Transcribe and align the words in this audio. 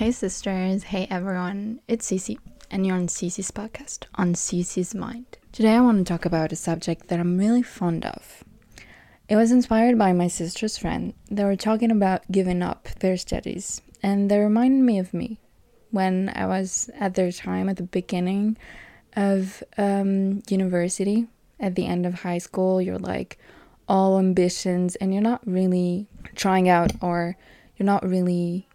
Hey 0.00 0.12
sisters, 0.12 0.84
hey 0.84 1.06
everyone, 1.10 1.80
it's 1.86 2.10
Cece, 2.10 2.38
and 2.70 2.86
you're 2.86 2.96
on 2.96 3.08
Cece's 3.08 3.50
podcast, 3.50 4.06
on 4.14 4.32
Cece's 4.32 4.94
Mind. 4.94 5.36
Today 5.52 5.74
I 5.74 5.82
want 5.82 5.98
to 5.98 6.10
talk 6.10 6.24
about 6.24 6.52
a 6.52 6.56
subject 6.56 7.08
that 7.08 7.20
I'm 7.20 7.36
really 7.36 7.60
fond 7.60 8.06
of. 8.06 8.42
It 9.28 9.36
was 9.36 9.52
inspired 9.52 9.98
by 9.98 10.14
my 10.14 10.26
sister's 10.26 10.78
friend. 10.78 11.12
They 11.30 11.44
were 11.44 11.54
talking 11.54 11.90
about 11.90 12.22
giving 12.32 12.62
up 12.62 12.88
their 13.00 13.18
studies, 13.18 13.82
and 14.02 14.30
they 14.30 14.38
reminded 14.38 14.82
me 14.82 14.98
of 14.98 15.12
me 15.12 15.38
when 15.90 16.32
I 16.34 16.46
was 16.46 16.88
at 16.98 17.14
their 17.14 17.30
time 17.30 17.68
at 17.68 17.76
the 17.76 17.82
beginning 17.82 18.56
of 19.16 19.62
um, 19.76 20.40
university. 20.48 21.26
At 21.60 21.74
the 21.74 21.84
end 21.84 22.06
of 22.06 22.14
high 22.14 22.38
school, 22.38 22.80
you're 22.80 22.96
like 22.96 23.36
all 23.86 24.18
ambitions, 24.18 24.96
and 24.96 25.12
you're 25.12 25.22
not 25.22 25.46
really 25.46 26.06
trying 26.36 26.70
out, 26.70 26.90
or 27.02 27.36
you're 27.76 27.84
not 27.84 28.08
really 28.08 28.66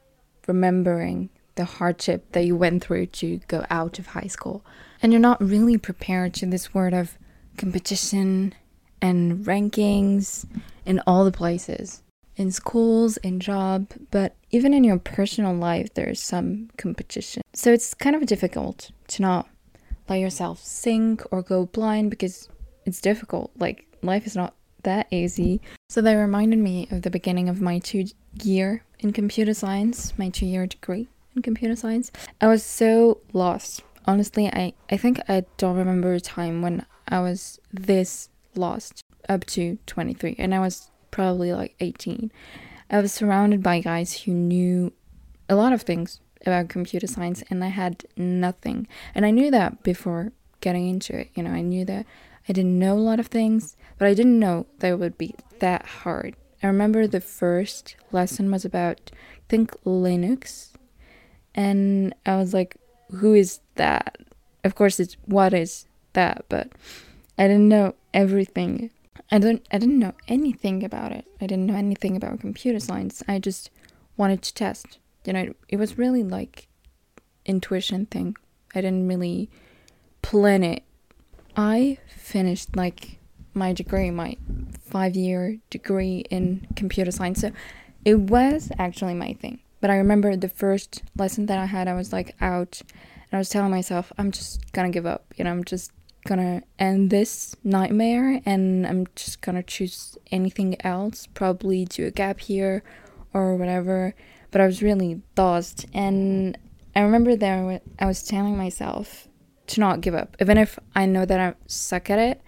remembering 0.48 1.30
the 1.56 1.66
hardship 1.66 2.32
that 2.34 2.46
you 2.46 2.56
went 2.56 2.84
through 2.84 3.08
to 3.08 3.40
go 3.48 3.66
out 3.70 4.00
of 4.00 4.08
high 4.08 4.28
school. 4.28 4.66
And 5.02 5.12
you're 5.12 5.22
not 5.22 5.42
really 5.42 5.78
prepared 5.78 6.34
to 6.36 6.46
this 6.46 6.74
word 6.74 6.94
of 6.94 7.18
competition 7.58 8.54
and 9.02 9.46
rankings 9.46 10.46
in 10.86 11.02
all 11.06 11.26
the 11.26 11.32
places 11.32 12.02
in 12.36 12.52
schools, 12.52 13.18
in 13.18 13.40
job, 13.40 13.88
but 14.12 14.36
even 14.52 14.74
in 14.74 14.84
your 14.84 15.00
personal 15.00 15.54
life, 15.54 15.94
there's 15.94 16.22
some 16.22 16.70
competition. 16.78 17.42
So 17.54 17.72
it's 17.72 17.94
kind 17.94 18.16
of 18.16 18.26
difficult 18.26 18.92
to 19.10 19.22
not 19.22 19.48
let 20.10 20.20
yourself 20.20 20.60
sink 20.60 21.24
or 21.32 21.42
go 21.42 21.66
blind 21.66 22.10
because 22.10 22.50
it's 22.86 23.02
difficult. 23.02 23.52
Like, 23.58 23.86
life 24.02 24.28
is 24.28 24.36
not 24.36 24.54
that 24.86 25.08
easy. 25.12 25.62
So 25.90 26.02
they 26.02 26.16
reminded 26.16 26.60
me 26.60 26.88
of 26.90 27.04
the 27.04 27.12
beginning 27.12 27.50
of 27.50 27.62
my 27.62 27.80
two 27.80 28.06
year 28.42 28.84
in 29.00 29.14
computer 29.14 29.54
science, 29.54 30.18
my 30.18 30.30
two 30.30 30.46
year 30.46 30.66
degree 30.66 31.08
in 31.36 31.42
computer 31.42 31.76
science. 31.76 32.12
I 32.42 32.48
was 32.48 32.64
so 32.64 33.20
lost. 33.34 33.84
Honestly, 34.06 34.48
I, 34.48 34.74
I 34.90 34.98
think 34.98 35.20
I 35.28 35.46
don't 35.58 35.78
remember 35.78 36.14
a 36.14 36.20
time 36.20 36.62
when 36.62 36.86
I 37.08 37.20
was 37.20 37.60
this 37.74 38.30
lost 38.56 39.04
up 39.28 39.46
to 39.46 39.78
23, 39.86 40.36
and 40.38 40.54
I 40.56 40.60
was 40.60 40.90
probably 41.12 41.54
like 41.54 41.76
18. 41.80 42.32
I 42.90 43.00
was 43.00 43.12
surrounded 43.12 43.64
by 43.64 43.80
guys 43.80 44.22
who 44.22 44.32
knew 44.32 44.94
a 45.50 45.56
lot 45.56 45.74
of 45.74 45.82
things 45.82 46.20
about 46.46 46.70
computer 46.70 47.08
science, 47.08 47.44
and 47.50 47.64
I 47.64 47.70
had 47.70 48.06
nothing. 48.16 48.88
And 49.14 49.26
I 49.26 49.32
knew 49.32 49.50
that 49.52 49.82
before 49.84 50.32
getting 50.62 50.88
into 50.88 51.18
it. 51.18 51.30
You 51.36 51.44
know, 51.44 51.52
I 51.52 51.62
knew 51.62 51.86
that 51.86 52.06
I 52.48 52.54
didn't 52.54 52.78
know 52.78 52.94
a 52.94 53.00
lot 53.00 53.20
of 53.20 53.28
things, 53.28 53.76
but 53.98 54.08
I 54.08 54.14
didn't 54.14 54.40
know 54.40 54.66
that 54.80 54.90
it 54.90 55.00
would 55.00 55.18
be 55.18 55.36
that 55.60 55.86
hard. 55.86 56.36
I 56.62 56.68
remember 56.68 57.08
the 57.08 57.22
first 57.22 57.96
lesson 58.12 58.52
was 58.52 58.66
about, 58.66 59.12
I 59.14 59.42
think, 59.50 59.72
Linux. 59.84 60.74
And 61.54 62.14
I 62.26 62.38
was 62.38 62.54
like, 62.54 62.78
who 63.12 63.34
is 63.34 63.60
that? 63.76 64.18
Of 64.64 64.76
course, 64.76 65.00
it's 65.00 65.16
what 65.26 65.54
is 65.54 65.86
that, 66.14 66.46
but 66.50 66.72
I 67.38 67.48
didn't 67.48 67.70
know 67.70 67.96
everything. 68.14 68.90
I 69.32 69.40
don't 69.40 69.66
I 69.72 69.78
didn't 69.78 70.00
know 70.00 70.14
anything 70.28 70.84
about 70.84 71.12
it. 71.12 71.26
I 71.42 71.48
didn't 71.48 71.66
know 71.66 71.76
anything 71.76 72.16
about 72.16 72.40
computer 72.40 72.80
science. 72.80 73.24
I 73.28 73.40
just 73.40 73.70
wanted 74.18 74.42
to 74.44 74.54
test. 74.54 75.00
You 75.26 75.34
know, 75.34 75.54
it 75.70 75.78
was 75.78 75.98
really 75.98 76.24
like 76.24 76.68
intuition 77.46 78.06
thing. 78.08 78.36
I 78.74 78.82
didn't 78.82 79.08
really 79.08 79.50
plan 80.22 80.64
it. 80.64 80.84
I 81.56 82.00
finished 82.08 82.76
like 82.76 83.20
my 83.56 83.74
degree, 83.74 84.12
my 84.12 84.38
five 84.80 85.16
year 85.16 85.58
degree 85.70 86.26
in 86.30 86.68
computer 86.76 87.12
science. 87.12 87.42
So 87.42 87.52
it 88.04 88.20
was 88.20 88.72
actually 88.78 89.16
my 89.16 89.34
thing. 89.34 89.60
But 89.82 89.90
I 89.90 89.98
remember 89.98 90.36
the 90.36 90.50
first 90.50 91.04
lesson 91.16 91.46
that 91.48 91.60
I 91.60 91.66
had, 91.66 91.88
I 91.88 91.94
was 91.94 92.14
like 92.14 92.36
out 92.42 92.82
and 92.90 93.34
I 93.34 93.38
was 93.38 93.50
telling 93.50 93.72
myself, 93.72 94.12
I'm 94.18 94.32
just 94.32 94.72
gonna 94.72 94.90
give 94.90 95.06
up. 95.06 95.26
You 95.38 95.46
know, 95.46 95.52
I'm 95.52 95.64
just 95.64 95.92
gonna 96.26 96.64
end 96.80 97.12
this 97.12 97.56
nightmare 97.64 98.42
and 98.46 98.86
I'm 98.86 99.08
just 99.16 99.42
gonna 99.42 99.64
choose 99.64 100.18
anything 100.32 100.76
else, 100.84 101.28
probably 101.28 101.86
do 101.86 102.08
a 102.08 102.12
gap 102.12 102.50
year 102.50 102.84
or 103.34 103.56
whatever. 103.56 104.16
But 104.52 104.62
I 104.62 104.66
was 104.66 104.82
really 104.82 105.22
lost. 105.38 105.86
And 105.94 106.58
I 106.96 107.02
remember 107.02 107.36
there, 107.36 107.82
I 108.00 108.06
was 108.06 108.24
telling 108.24 108.58
myself, 108.58 109.28
to 109.68 109.80
not 109.80 110.02
give 110.02 110.14
up. 110.14 110.36
Even 110.40 110.58
if 110.58 110.78
I 110.96 111.06
know 111.06 111.26
that 111.26 111.40
I 111.40 111.56
suck 111.68 112.10
at 112.10 112.20
it, 112.20 112.42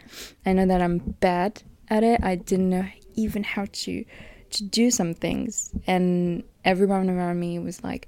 I 0.45 0.53
know 0.53 0.65
that 0.65 0.81
I'm 0.81 0.97
bad 1.19 1.63
at 1.89 2.03
it. 2.03 2.23
I 2.23 2.35
didn't 2.35 2.69
know 2.69 2.85
even 3.15 3.43
how 3.43 3.65
to 3.71 4.05
to 4.49 4.63
do 4.63 4.89
some 4.89 5.13
things, 5.13 5.73
and 5.87 6.43
everyone 6.63 7.09
around 7.09 7.39
me 7.39 7.59
was 7.59 7.83
like, 7.83 8.07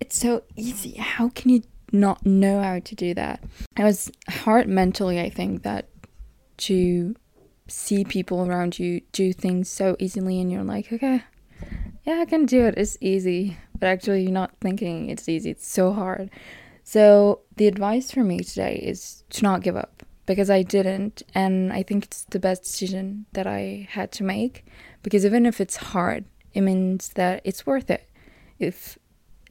"It's 0.00 0.18
so 0.18 0.42
easy. 0.56 0.92
How 0.92 1.30
can 1.30 1.50
you 1.50 1.62
not 1.90 2.26
know 2.26 2.62
how 2.62 2.80
to 2.80 2.94
do 2.94 3.14
that?" 3.14 3.42
It 3.78 3.82
was 3.82 4.10
hard 4.28 4.68
mentally, 4.68 5.20
I 5.20 5.30
think, 5.30 5.62
that 5.62 5.88
to 6.58 7.14
see 7.66 8.04
people 8.04 8.46
around 8.46 8.78
you 8.78 9.00
do 9.12 9.32
things 9.32 9.70
so 9.70 9.96
easily, 9.98 10.38
and 10.40 10.52
you're 10.52 10.64
like, 10.64 10.92
"Okay, 10.92 11.22
yeah, 12.04 12.18
I 12.20 12.26
can 12.26 12.44
do 12.44 12.66
it. 12.66 12.74
It's 12.76 12.98
easy." 13.00 13.56
But 13.78 13.86
actually, 13.86 14.22
you're 14.22 14.32
not 14.32 14.58
thinking 14.60 15.08
it's 15.08 15.28
easy. 15.28 15.50
It's 15.50 15.66
so 15.66 15.92
hard. 15.92 16.30
So, 16.86 17.40
the 17.56 17.66
advice 17.66 18.10
for 18.10 18.22
me 18.22 18.40
today 18.40 18.76
is 18.76 19.24
to 19.30 19.42
not 19.42 19.62
give 19.62 19.74
up 19.74 20.02
because 20.26 20.50
I 20.50 20.62
didn't. 20.62 21.22
And 21.34 21.72
I 21.72 21.82
think 21.82 22.04
it's 22.04 22.24
the 22.24 22.38
best 22.38 22.62
decision 22.62 23.24
that 23.32 23.46
I 23.46 23.88
had 23.90 24.12
to 24.12 24.22
make 24.22 24.66
because 25.02 25.24
even 25.24 25.46
if 25.46 25.62
it's 25.62 25.76
hard, 25.76 26.26
it 26.52 26.60
means 26.60 27.08
that 27.14 27.40
it's 27.42 27.66
worth 27.66 27.90
it. 27.90 28.08
If 28.58 28.98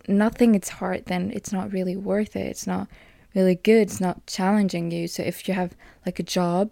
nothing 0.07 0.53
is 0.53 0.69
hard, 0.69 1.07
then 1.07 1.31
it's 1.33 1.51
not 1.51 1.73
really 1.73 1.97
worth 1.97 2.35
it. 2.35 2.45
It's 2.45 2.67
not 2.67 2.88
really 3.33 3.55
good. 3.55 3.81
It's 3.81 4.00
not 4.00 4.27
challenging 4.27 4.91
you. 4.91 5.07
So, 5.07 5.23
if 5.23 5.47
you 5.47 5.55
have 5.55 5.75
like 6.05 6.19
a 6.19 6.23
job 6.23 6.69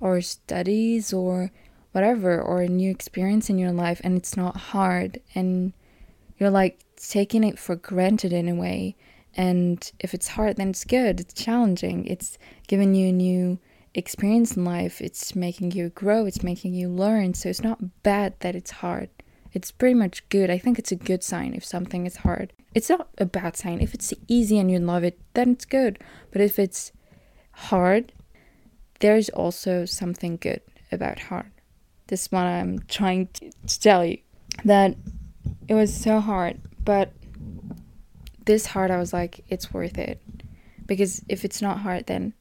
or 0.00 0.20
studies 0.20 1.12
or 1.12 1.52
whatever, 1.92 2.42
or 2.42 2.62
a 2.62 2.68
new 2.68 2.90
experience 2.90 3.48
in 3.48 3.58
your 3.58 3.70
life 3.70 4.00
and 4.02 4.16
it's 4.16 4.36
not 4.36 4.56
hard 4.56 5.20
and 5.34 5.72
you're 6.38 6.50
like 6.50 6.80
taking 6.96 7.44
it 7.44 7.58
for 7.58 7.76
granted 7.76 8.32
in 8.32 8.48
a 8.48 8.54
way 8.54 8.96
and 9.34 9.90
if 9.98 10.14
it's 10.14 10.28
hard, 10.28 10.56
then 10.56 10.70
it's 10.70 10.84
good. 10.84 11.20
It's 11.20 11.34
challenging. 11.34 12.06
It's 12.06 12.38
giving 12.66 12.94
you 12.94 13.08
a 13.08 13.12
new 13.12 13.58
experience 13.94 14.56
in 14.56 14.64
life. 14.64 15.00
It's 15.00 15.34
making 15.34 15.72
you 15.72 15.90
grow. 15.90 16.26
It's 16.26 16.42
making 16.42 16.74
you 16.74 16.88
learn. 16.88 17.34
So 17.34 17.48
it's 17.48 17.62
not 17.62 18.02
bad 18.02 18.34
that 18.40 18.54
it's 18.54 18.70
hard. 18.70 19.08
It's 19.52 19.70
pretty 19.70 19.94
much 19.94 20.28
good. 20.28 20.50
I 20.50 20.58
think 20.58 20.78
it's 20.78 20.92
a 20.92 20.96
good 20.96 21.22
sign 21.22 21.54
if 21.54 21.64
something 21.64 22.06
is 22.06 22.16
hard. 22.16 22.52
It's 22.74 22.88
not 22.88 23.08
a 23.18 23.26
bad 23.26 23.56
sign. 23.56 23.80
If 23.80 23.92
it's 23.92 24.14
easy 24.28 24.58
and 24.58 24.70
you 24.70 24.78
love 24.78 25.04
it, 25.04 25.18
then 25.34 25.50
it's 25.50 25.66
good. 25.66 25.98
But 26.30 26.40
if 26.40 26.58
it's 26.58 26.92
hard, 27.52 28.12
there's 29.00 29.28
also 29.30 29.84
something 29.84 30.38
good 30.38 30.62
about 30.90 31.18
hard. 31.18 31.50
This 32.06 32.22
is 32.22 32.32
what 32.32 32.44
I'm 32.44 32.78
trying 32.88 33.28
to 33.34 33.50
tell 33.78 34.04
you. 34.04 34.18
That 34.64 34.96
it 35.68 35.74
was 35.74 35.94
so 35.94 36.20
hard, 36.20 36.60
but 36.82 37.12
this 38.44 38.66
hard, 38.66 38.90
I 38.90 38.98
was 38.98 39.12
like, 39.12 39.44
it's 39.48 39.72
worth 39.72 39.98
it. 39.98 40.20
Because 40.86 41.22
if 41.28 41.44
it's 41.44 41.62
not 41.62 41.80
hard, 41.80 42.06
then 42.06 42.34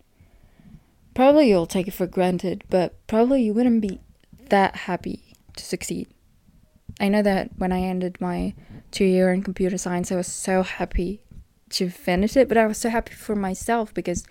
probably 1.14 1.50
you'll 1.50 1.68
take 1.68 1.88
it 1.88 1.94
for 1.94 2.08
granted, 2.08 2.64
but 2.70 2.96
probably 3.08 3.44
you 3.44 3.54
wouldn't 3.54 3.82
be 3.82 4.00
that 4.50 4.76
happy 4.76 5.36
to 5.56 5.64
succeed. 5.64 6.08
I 7.00 7.08
know 7.08 7.22
that 7.22 7.52
when 7.58 7.72
I 7.72 7.82
ended 7.82 8.20
my 8.20 8.54
two 8.92 9.06
year 9.06 9.32
in 9.32 9.44
computer 9.44 9.78
science, 9.78 10.12
I 10.12 10.16
was 10.16 10.28
so 10.28 10.64
happy 10.64 11.22
to 11.72 11.90
finish 11.90 12.36
it, 12.36 12.48
but 12.48 12.58
I 12.58 12.68
was 12.68 12.78
so 12.78 12.90
happy 12.90 13.14
for 13.14 13.36
myself 13.36 13.94
because 13.94 14.26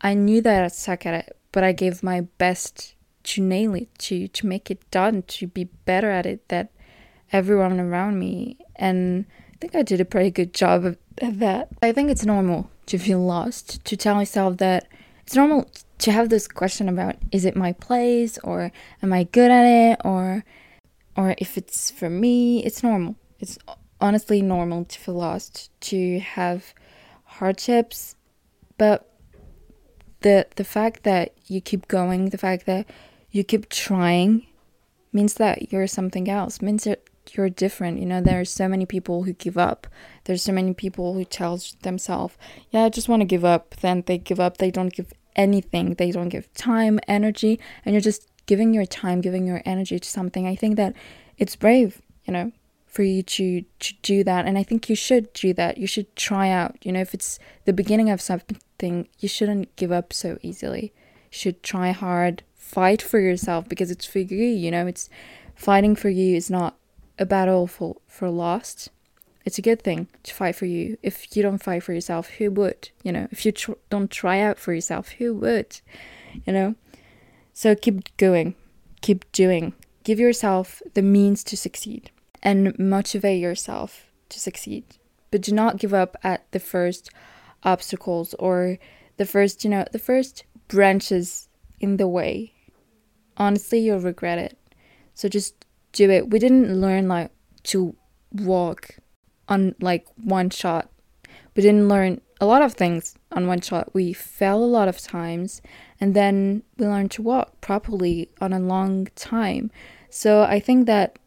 I 0.00 0.14
knew 0.14 0.40
that 0.40 0.64
I 0.64 0.68
suck 0.68 1.06
at 1.06 1.14
it, 1.14 1.36
but 1.52 1.62
I 1.62 1.72
gave 1.72 2.02
my 2.02 2.22
best 2.38 2.94
to 3.24 3.42
nail 3.42 3.74
it, 3.74 3.96
to, 3.98 4.28
to 4.28 4.46
make 4.46 4.70
it 4.70 4.90
done, 4.90 5.22
to 5.22 5.46
be 5.46 5.64
better 5.84 6.10
at 6.10 6.26
it 6.26 6.48
than 6.48 6.68
everyone 7.32 7.78
around 7.78 8.18
me. 8.18 8.58
And 8.76 9.26
think 9.62 9.76
I 9.76 9.82
did 9.82 10.00
a 10.00 10.04
pretty 10.04 10.32
good 10.32 10.52
job 10.52 10.84
of, 10.84 10.98
of 11.18 11.38
that. 11.38 11.68
I 11.80 11.92
think 11.92 12.10
it's 12.10 12.26
normal 12.26 12.68
to 12.86 12.98
feel 12.98 13.20
lost, 13.20 13.84
to 13.84 13.96
tell 13.96 14.16
myself 14.16 14.56
that 14.56 14.88
it's 15.22 15.36
normal 15.36 15.70
to 15.98 16.10
have 16.10 16.30
this 16.30 16.48
question 16.48 16.88
about 16.88 17.14
is 17.30 17.44
it 17.44 17.54
my 17.54 17.72
place 17.74 18.38
or 18.42 18.72
am 19.04 19.12
I 19.12 19.22
good 19.22 19.52
at 19.52 19.64
it 19.64 20.00
or 20.04 20.44
or 21.16 21.36
if 21.38 21.56
it's 21.56 21.92
for 21.92 22.10
me, 22.10 22.64
it's 22.64 22.82
normal. 22.82 23.14
It's 23.38 23.56
honestly 24.00 24.42
normal 24.42 24.84
to 24.84 24.98
feel 24.98 25.14
lost, 25.14 25.70
to 25.82 26.18
have 26.18 26.74
hardships, 27.24 28.16
but 28.78 29.08
the 30.22 30.48
the 30.56 30.64
fact 30.64 31.04
that 31.04 31.34
you 31.46 31.60
keep 31.60 31.86
going, 31.86 32.30
the 32.30 32.38
fact 32.48 32.66
that 32.66 32.86
you 33.30 33.44
keep 33.44 33.68
trying 33.68 34.44
means 35.12 35.34
that 35.34 35.70
you're 35.70 35.86
something 35.86 36.28
else, 36.28 36.60
means 36.60 36.82
that 36.82 37.04
you're 37.36 37.48
different 37.48 37.98
you 37.98 38.06
know 38.06 38.20
there's 38.20 38.50
so 38.50 38.68
many 38.68 38.86
people 38.86 39.24
who 39.24 39.32
give 39.32 39.56
up 39.58 39.86
there's 40.24 40.42
so 40.42 40.52
many 40.52 40.72
people 40.72 41.14
who 41.14 41.24
tell 41.24 41.58
themselves 41.82 42.36
yeah 42.70 42.84
i 42.84 42.88
just 42.88 43.08
want 43.08 43.20
to 43.20 43.26
give 43.26 43.44
up 43.44 43.74
then 43.80 44.02
they 44.06 44.18
give 44.18 44.40
up 44.40 44.58
they 44.58 44.70
don't 44.70 44.94
give 44.94 45.12
anything 45.34 45.94
they 45.94 46.10
don't 46.10 46.28
give 46.28 46.52
time 46.54 47.00
energy 47.08 47.58
and 47.84 47.94
you're 47.94 48.00
just 48.00 48.28
giving 48.46 48.74
your 48.74 48.84
time 48.84 49.20
giving 49.20 49.46
your 49.46 49.62
energy 49.64 49.98
to 49.98 50.08
something 50.08 50.46
i 50.46 50.54
think 50.54 50.76
that 50.76 50.94
it's 51.38 51.56
brave 51.56 52.02
you 52.24 52.32
know 52.32 52.52
for 52.92 53.02
you 53.02 53.22
to, 53.22 53.62
to 53.80 53.94
do 54.02 54.22
that. 54.22 54.44
And 54.44 54.58
I 54.58 54.62
think 54.62 54.90
you 54.90 54.94
should 54.94 55.32
do 55.32 55.54
that. 55.54 55.78
You 55.78 55.86
should 55.86 56.14
try 56.14 56.50
out. 56.50 56.76
You 56.84 56.92
know, 56.92 57.00
if 57.00 57.14
it's 57.14 57.38
the 57.64 57.72
beginning 57.72 58.10
of 58.10 58.20
something, 58.20 59.08
you 59.18 59.28
shouldn't 59.28 59.74
give 59.76 59.90
up 59.90 60.12
so 60.12 60.36
easily. 60.42 60.92
You 61.30 61.38
should 61.38 61.62
try 61.62 61.92
hard, 61.92 62.42
fight 62.54 63.00
for 63.00 63.18
yourself 63.18 63.66
because 63.66 63.90
it's 63.90 64.04
for 64.04 64.18
you. 64.18 64.44
You 64.44 64.70
know, 64.70 64.86
it's 64.86 65.08
fighting 65.54 65.96
for 65.96 66.10
you 66.10 66.36
is 66.36 66.50
not 66.50 66.76
a 67.18 67.26
battle 67.26 67.66
for, 67.66 67.96
for 68.06 68.30
lost. 68.30 68.90
It's 69.44 69.58
a 69.58 69.62
good 69.62 69.82
thing 69.82 70.08
to 70.22 70.34
fight 70.34 70.54
for 70.54 70.66
you. 70.66 70.98
If 71.02 71.36
you 71.36 71.42
don't 71.42 71.62
fight 71.62 71.82
for 71.82 71.92
yourself, 71.92 72.28
who 72.30 72.50
would? 72.52 72.90
You 73.02 73.12
know, 73.12 73.28
if 73.30 73.44
you 73.44 73.52
tr- 73.52 73.72
don't 73.90 74.10
try 74.10 74.40
out 74.40 74.58
for 74.58 74.72
yourself, 74.72 75.10
who 75.10 75.34
would? 75.34 75.80
You 76.46 76.52
know? 76.52 76.74
So 77.52 77.74
keep 77.74 78.16
going, 78.16 78.54
keep 79.00 79.30
doing. 79.32 79.74
Give 80.04 80.18
yourself 80.18 80.82
the 80.94 81.02
means 81.02 81.44
to 81.44 81.56
succeed 81.56 82.10
and 82.42 82.76
motivate 82.78 83.40
yourself 83.40 84.06
to 84.30 84.40
succeed. 84.40 84.84
But 85.30 85.42
do 85.42 85.52
not 85.52 85.78
give 85.78 85.94
up 85.94 86.16
at 86.22 86.50
the 86.52 86.60
first 86.60 87.10
obstacles 87.62 88.34
or 88.34 88.78
the 89.16 89.26
first, 89.26 89.64
you 89.64 89.70
know, 89.70 89.84
the 89.92 89.98
first 89.98 90.44
branches 90.68 91.48
in 91.80 91.96
the 91.96 92.08
way. 92.08 92.52
Honestly, 93.36 93.80
you'll 93.80 94.00
regret 94.00 94.38
it. 94.38 94.58
So 95.14 95.28
just 95.28 95.64
do 95.92 96.10
it. 96.10 96.30
We 96.30 96.38
didn't 96.38 96.80
learn 96.80 97.08
like 97.08 97.30
to 97.64 97.94
walk 98.32 98.96
on 99.48 99.74
like 99.80 100.06
one 100.16 100.50
shot. 100.50 100.90
We 101.54 101.62
didn't 101.62 101.88
learn 101.88 102.20
a 102.40 102.46
lot 102.46 102.62
of 102.62 102.74
things 102.74 103.14
on 103.30 103.46
one 103.46 103.60
shot. 103.60 103.94
We 103.94 104.12
fell 104.12 104.62
a 104.64 104.66
lot 104.66 104.88
of 104.88 104.98
times 104.98 105.62
and 106.00 106.14
then 106.14 106.62
we 106.76 106.86
learned 106.86 107.10
to 107.12 107.22
walk 107.22 107.60
properly 107.60 108.30
on 108.40 108.52
a 108.52 108.58
long 108.58 109.08
time. 109.14 109.70
So 110.10 110.42
I 110.42 110.60
think 110.60 110.86
that 110.86 111.18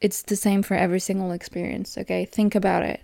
it's 0.00 0.22
the 0.22 0.36
same 0.36 0.62
for 0.62 0.74
every 0.74 1.00
single 1.00 1.32
experience, 1.32 1.96
okay? 1.98 2.24
Think 2.24 2.54
about 2.54 2.82
it. 2.82 3.00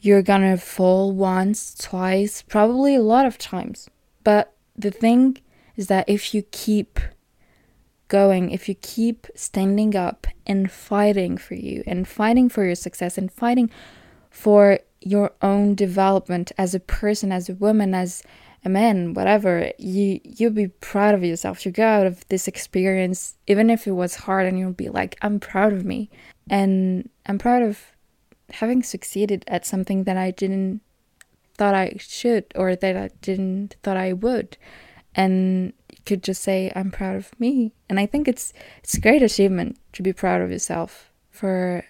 You're 0.00 0.22
gonna 0.22 0.56
fall 0.56 1.12
once, 1.12 1.74
twice, 1.74 2.42
probably 2.42 2.94
a 2.94 3.02
lot 3.02 3.26
of 3.26 3.36
times. 3.36 3.88
But 4.24 4.52
the 4.76 4.90
thing 4.90 5.38
is 5.76 5.88
that 5.88 6.08
if 6.08 6.34
you 6.34 6.42
keep 6.50 6.98
going, 8.10 8.50
if 8.50 8.68
you 8.68 8.74
keep 8.74 9.26
standing 9.34 9.96
up 9.96 10.26
and 10.46 10.70
fighting 10.70 11.38
for 11.38 11.54
you 11.54 11.82
and 11.86 12.06
fighting 12.06 12.50
for 12.50 12.64
your 12.64 12.74
success 12.74 13.16
and 13.16 13.32
fighting 13.32 13.70
for 14.28 14.80
your 15.00 15.32
own 15.40 15.74
development 15.74 16.52
as 16.58 16.74
a 16.74 16.80
person, 16.80 17.32
as 17.32 17.48
a 17.48 17.54
woman, 17.54 17.94
as 17.94 18.22
a 18.64 18.68
man, 18.68 19.14
whatever, 19.14 19.72
you 19.78 20.20
you'll 20.22 20.50
be 20.50 20.68
proud 20.68 21.14
of 21.14 21.24
yourself. 21.24 21.64
You 21.64 21.72
go 21.72 21.86
out 21.86 22.06
of 22.06 22.28
this 22.28 22.46
experience, 22.46 23.36
even 23.46 23.70
if 23.70 23.86
it 23.86 23.92
was 23.92 24.14
hard, 24.16 24.46
and 24.46 24.58
you'll 24.58 24.72
be 24.72 24.90
like, 24.90 25.16
I'm 25.22 25.40
proud 25.40 25.72
of 25.72 25.86
me. 25.86 26.10
And 26.50 27.08
I'm 27.24 27.38
proud 27.38 27.62
of 27.62 27.80
having 28.50 28.82
succeeded 28.82 29.44
at 29.46 29.64
something 29.64 30.04
that 30.04 30.18
I 30.18 30.32
didn't 30.32 30.82
thought 31.56 31.74
I 31.74 31.96
should 31.98 32.44
or 32.54 32.76
that 32.76 32.96
I 32.96 33.10
didn't 33.22 33.76
thought 33.82 33.96
I 33.96 34.12
would. 34.12 34.58
And 35.14 35.72
could 36.06 36.22
just 36.22 36.42
say, 36.42 36.72
I'm 36.74 36.90
proud 36.90 37.16
of 37.16 37.38
me. 37.40 37.72
And 37.88 38.00
I 38.00 38.06
think 38.06 38.28
it's 38.28 38.52
it's 38.78 38.94
a 38.94 39.00
great 39.00 39.22
achievement 39.22 39.78
to 39.92 40.02
be 40.02 40.12
proud 40.12 40.40
of 40.40 40.50
yourself 40.50 41.10
for 41.30 41.84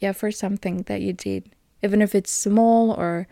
yeah, 0.00 0.12
for 0.12 0.30
something 0.30 0.82
that 0.82 1.00
you 1.00 1.12
did. 1.12 1.50
Even 1.82 2.02
if 2.02 2.14
it's 2.14 2.30
small 2.30 2.92
or 2.92 3.26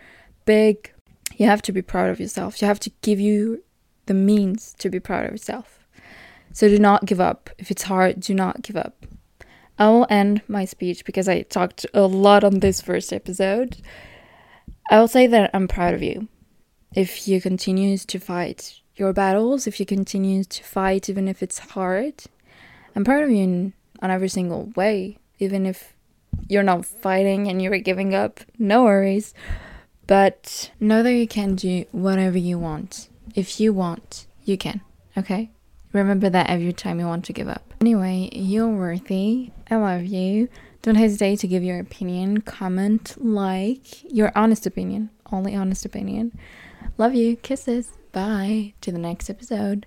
big 0.45 0.93
you 1.37 1.47
have 1.47 1.63
to 1.63 1.73
be 1.73 1.83
proud 1.83 2.11
of 2.11 2.21
yourself. 2.21 2.61
You 2.61 2.69
have 2.69 2.81
to 2.81 2.91
give 3.03 3.21
you 3.21 3.63
the 4.07 4.15
means 4.15 4.75
to 4.79 4.91
be 4.91 5.01
proud 5.01 5.27
of 5.27 5.33
yourself. 5.33 5.87
So 6.53 6.69
do 6.69 6.79
not 6.79 7.07
give 7.07 7.21
up. 7.21 7.51
If 7.59 7.71
it's 7.71 7.85
hard, 7.85 8.21
do 8.21 8.35
not 8.35 8.63
give 8.63 8.77
up. 8.77 9.07
I 9.79 9.89
will 9.89 10.07
end 10.11 10.43
my 10.49 10.65
speech 10.65 11.05
because 11.05 11.29
I 11.29 11.43
talked 11.43 11.87
a 11.95 12.03
lot 12.03 12.45
on 12.45 12.61
this 12.61 12.81
first 12.81 13.13
episode. 13.13 13.79
I 14.91 15.01
will 15.01 15.09
say 15.09 15.27
that 15.29 15.51
I'm 15.55 15.69
proud 15.69 15.95
of 15.95 16.03
you. 16.03 16.29
If 16.95 17.27
you 17.27 17.41
continue 17.41 17.97
to 17.97 18.19
fight 18.19 18.82
your 18.97 19.13
battles, 19.13 19.67
if 19.67 19.81
you 19.81 19.87
continue 19.87 20.45
to 20.45 20.65
fight 20.65 21.09
even 21.09 21.29
if 21.29 21.43
it's 21.43 21.59
hard, 21.59 22.25
I'm 22.95 23.05
proud 23.05 23.25
of 23.25 23.31
you 23.31 23.43
in, 23.43 23.73
on 24.01 24.11
every 24.11 24.29
single 24.29 24.73
way. 24.77 25.19
Even 25.39 25.67
if 25.67 25.95
you're 26.49 26.63
not 26.63 26.85
fighting 26.85 27.49
and 27.49 27.61
you're 27.61 27.79
giving 27.79 28.15
up, 28.15 28.41
no 28.59 28.85
worries. 28.85 29.35
But 30.07 30.71
know 30.81 31.03
that 31.03 31.13
you 31.13 31.27
can 31.27 31.55
do 31.55 31.85
whatever 31.93 32.39
you 32.39 32.59
want. 32.59 33.09
If 33.35 33.61
you 33.61 33.73
want, 33.73 34.27
you 34.45 34.59
can. 34.59 34.81
Okay? 35.17 35.51
Remember 35.93 36.29
that 36.31 36.51
every 36.51 36.73
time 36.73 37.01
you 37.01 37.07
want 37.07 37.25
to 37.27 37.33
give 37.33 37.49
up. 37.49 37.75
Anyway, 37.81 38.31
you're 38.33 38.69
worthy. 38.69 39.51
I 39.71 39.77
love 39.77 40.05
you. 40.05 40.49
Don't 40.83 40.97
hesitate 40.97 41.39
to 41.41 41.49
give 41.49 41.63
your 41.63 41.79
opinion, 41.79 42.41
comment, 42.41 43.15
like 43.19 44.03
your 44.13 44.33
honest 44.35 44.67
opinion. 44.67 45.11
Only 45.31 45.55
honest 45.55 45.85
opinion. 45.85 46.39
Love 46.99 47.15
you. 47.15 47.37
Kisses. 47.37 47.93
Bye. 48.13 48.75
To 48.83 48.93
the 48.93 48.99
next 48.99 49.31
episode. 49.31 49.87